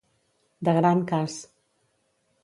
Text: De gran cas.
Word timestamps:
De 0.69 0.73
gran 0.77 1.03
cas. 1.11 1.35